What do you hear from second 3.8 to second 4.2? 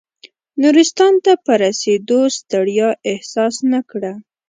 کړه.